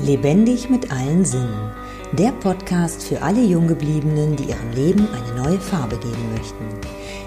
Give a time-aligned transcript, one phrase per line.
[0.00, 1.70] Lebendig mit allen Sinnen.
[2.12, 6.64] Der Podcast für alle Junggebliebenen, die ihrem Leben eine neue Farbe geben möchten.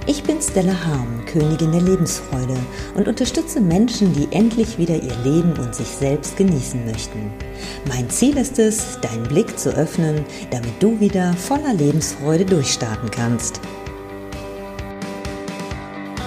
[0.08, 2.58] Ich bin Stella Harm, Königin der Lebensfreude
[2.96, 7.32] und unterstütze Menschen, die endlich wieder ihr Leben und sich selbst genießen möchten.
[7.88, 13.62] Mein Ziel ist es, deinen Blick zu öffnen, damit du wieder voller Lebensfreude durchstarten kannst.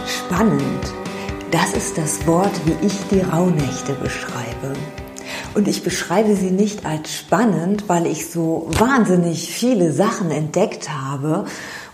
[0.07, 0.95] Spannend.
[1.51, 4.75] Das ist das Wort, wie ich die Rauhnächte beschreibe.
[5.55, 11.47] Und ich beschreibe sie nicht als spannend, weil ich so wahnsinnig viele Sachen entdeckt habe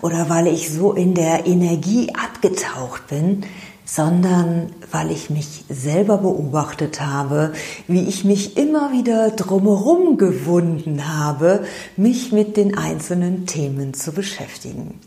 [0.02, 3.44] oder weil ich so in der Energie abgetaucht bin,
[3.84, 7.52] sondern weil ich mich selber beobachtet habe,
[7.86, 11.64] wie ich mich immer wieder drumherum gewunden habe,
[11.96, 14.98] mich mit den einzelnen Themen zu beschäftigen.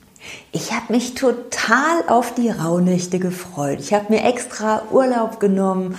[0.52, 3.80] Ich habe mich total auf die Rauhnächte gefreut.
[3.80, 5.96] Ich habe mir extra Urlaub genommen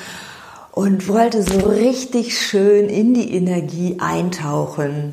[0.78, 5.12] und wollte so richtig schön in die Energie eintauchen.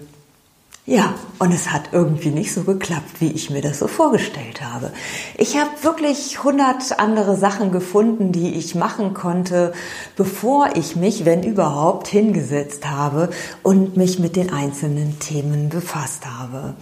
[0.85, 4.93] Ja, und es hat irgendwie nicht so geklappt, wie ich mir das so vorgestellt habe.
[5.39, 9.73] Ich habe wirklich hundert andere Sachen gefunden, die ich machen konnte,
[10.15, 13.31] bevor ich mich, wenn überhaupt, hingesetzt habe
[13.63, 16.75] und mich mit den einzelnen Themen befasst habe.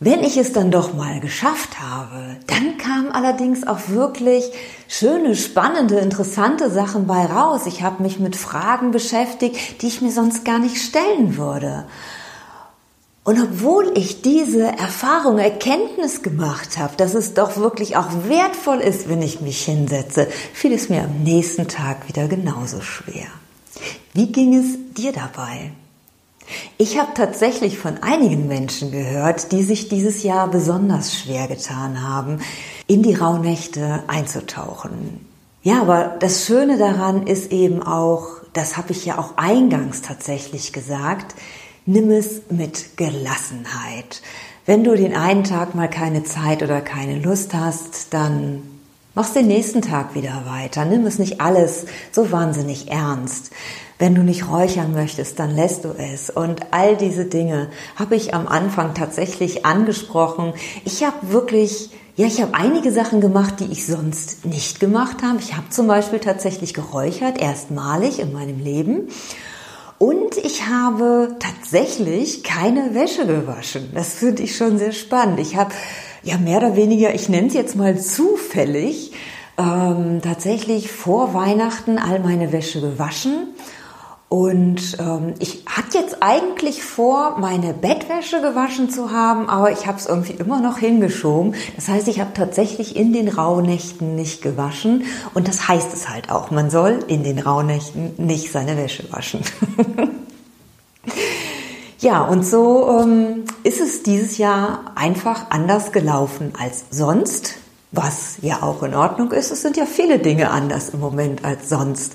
[0.00, 4.48] Wenn ich es dann doch mal geschafft habe, dann kamen allerdings auch wirklich
[4.86, 7.62] schöne, spannende, interessante Sachen bei raus.
[7.66, 11.84] Ich habe mich mit Fragen beschäftigt, die ich mir sonst gar nicht stellen würde.
[13.24, 19.08] Und obwohl ich diese Erfahrung, Erkenntnis gemacht habe, dass es doch wirklich auch wertvoll ist,
[19.08, 23.26] wenn ich mich hinsetze, fiel es mir am nächsten Tag wieder genauso schwer.
[24.14, 25.72] Wie ging es dir dabei?
[26.76, 32.40] Ich habe tatsächlich von einigen Menschen gehört, die sich dieses Jahr besonders schwer getan haben,
[32.86, 35.26] in die Rauhnächte einzutauchen.
[35.62, 40.72] Ja, aber das Schöne daran ist eben auch, das habe ich ja auch eingangs tatsächlich
[40.72, 41.34] gesagt,
[41.84, 44.22] nimm es mit Gelassenheit.
[44.66, 48.62] Wenn du den einen Tag mal keine Zeit oder keine Lust hast, dann
[49.18, 50.84] machst den nächsten Tag wieder weiter.
[50.84, 53.50] Nimm es nicht alles so wahnsinnig ernst.
[53.98, 56.30] Wenn du nicht räuchern möchtest, dann lässt du es.
[56.30, 60.52] Und all diese Dinge habe ich am Anfang tatsächlich angesprochen.
[60.84, 65.40] Ich habe wirklich, ja, ich habe einige Sachen gemacht, die ich sonst nicht gemacht habe.
[65.40, 69.08] Ich habe zum Beispiel tatsächlich geräuchert, erstmalig in meinem Leben.
[69.98, 73.90] Und ich habe tatsächlich keine Wäsche gewaschen.
[73.94, 75.40] Das finde ich schon sehr spannend.
[75.40, 75.72] Ich habe
[76.22, 79.12] ja mehr oder weniger, ich nenne es jetzt mal zufällig,
[79.58, 83.54] ähm, tatsächlich vor Weihnachten all meine Wäsche gewaschen
[84.28, 89.96] und ähm, ich hatte jetzt eigentlich vor, meine Bettwäsche gewaschen zu haben, aber ich habe
[89.96, 91.54] es irgendwie immer noch hingeschoben.
[91.76, 95.04] Das heißt, ich habe tatsächlich in den Rauhnächten nicht gewaschen.
[95.32, 99.40] Und das heißt es halt auch, man soll in den Rauhnächten nicht seine Wäsche waschen.
[101.98, 107.58] ja, und so ähm, ist es dieses Jahr einfach anders gelaufen als sonst
[107.90, 109.50] was ja auch in Ordnung ist.
[109.50, 112.12] Es sind ja viele Dinge anders im Moment als sonst.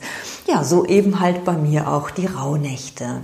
[0.48, 3.22] Ja, so eben halt bei mir auch die Rauhnächte.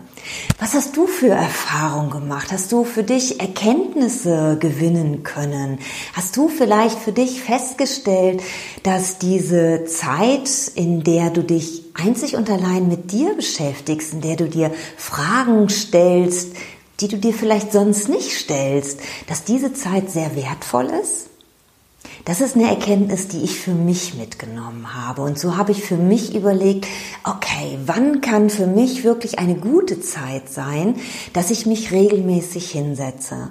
[0.58, 2.52] Was hast du für Erfahrungen gemacht?
[2.52, 5.78] Hast du für dich Erkenntnisse gewinnen können?
[6.14, 8.42] Hast du vielleicht für dich festgestellt,
[8.82, 14.38] dass diese Zeit, in der du dich einzig und allein mit dir beschäftigst, in der
[14.38, 16.56] du dir Fragen stellst,
[17.00, 21.30] die du dir vielleicht sonst nicht stellst, dass diese Zeit sehr wertvoll ist?
[22.30, 25.24] Das ist eine Erkenntnis, die ich für mich mitgenommen habe.
[25.24, 26.86] Und so habe ich für mich überlegt,
[27.24, 30.98] okay, wann kann für mich wirklich eine gute Zeit sein,
[31.34, 33.50] dass ich mich regelmäßig hinsetze?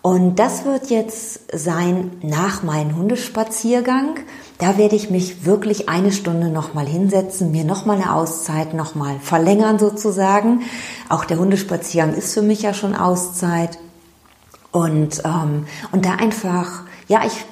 [0.00, 4.14] Und das wird jetzt sein nach meinem Hundespaziergang.
[4.56, 9.78] Da werde ich mich wirklich eine Stunde nochmal hinsetzen, mir nochmal eine Auszeit nochmal verlängern
[9.78, 10.62] sozusagen.
[11.10, 13.76] Auch der Hundespaziergang ist für mich ja schon Auszeit.
[14.72, 17.44] Und, ähm, und da einfach ja, ich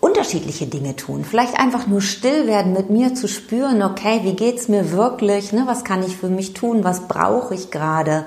[0.00, 1.22] unterschiedliche Dinge tun.
[1.22, 5.52] Vielleicht einfach nur still werden, mit mir zu spüren, okay, wie geht's mir wirklich?
[5.52, 5.64] Ne?
[5.66, 6.82] Was kann ich für mich tun?
[6.82, 8.24] Was brauche ich gerade?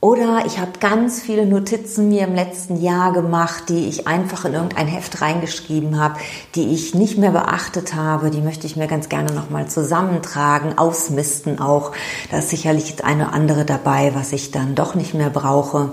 [0.00, 4.54] Oder ich habe ganz viele Notizen mir im letzten Jahr gemacht, die ich einfach in
[4.54, 6.18] irgendein Heft reingeschrieben habe,
[6.54, 8.30] die ich nicht mehr beachtet habe.
[8.30, 11.92] Die möchte ich mir ganz gerne nochmal zusammentragen, ausmisten auch.
[12.30, 15.92] Da ist sicherlich das eine andere dabei, was ich dann doch nicht mehr brauche.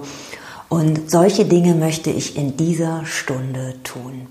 [0.70, 4.28] Und solche Dinge möchte ich in dieser Stunde tun.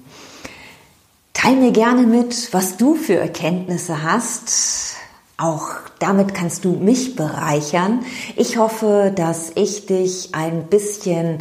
[1.33, 4.97] Teil mir gerne mit, was du für Erkenntnisse hast.
[5.38, 5.69] Auch
[5.99, 8.05] damit kannst du mich bereichern.
[8.37, 11.38] Ich hoffe, dass ich dich ein bisschen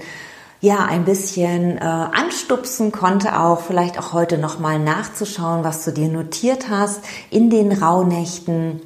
[0.62, 6.08] ja, ein bisschen äh, anstupsen konnte, auch vielleicht auch heute nochmal nachzuschauen, was du dir
[6.08, 8.82] notiert hast in den Rauhnächten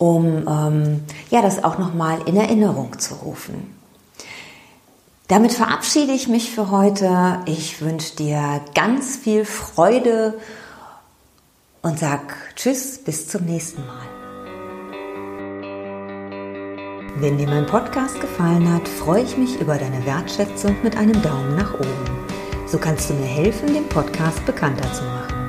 [0.00, 3.74] um ähm, ja das auch nochmal in Erinnerung zu rufen.
[5.30, 7.38] Damit verabschiede ich mich für heute.
[7.46, 10.34] Ich wünsche dir ganz viel Freude
[11.82, 14.08] und sag Tschüss, bis zum nächsten Mal.
[17.20, 21.54] Wenn dir mein Podcast gefallen hat, freue ich mich über deine Wertschätzung mit einem Daumen
[21.54, 22.26] nach oben.
[22.66, 25.48] So kannst du mir helfen, den Podcast bekannter zu machen.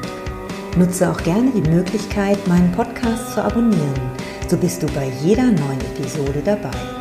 [0.77, 3.99] Nutze auch gerne die Möglichkeit, meinen Podcast zu abonnieren.
[4.47, 7.00] So bist du bei jeder neuen Episode dabei.